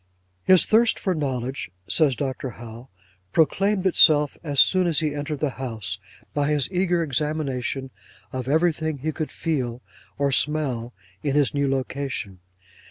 [0.41, 2.49] 'His thirst for knowledge,' says Dr.
[2.57, 2.89] Howe,
[3.31, 5.99] 'proclaimed itself as soon as he entered the house,
[6.33, 7.91] by his eager examination
[8.33, 9.83] of everything he could feel
[10.17, 10.91] or smell
[11.21, 12.39] in his new location.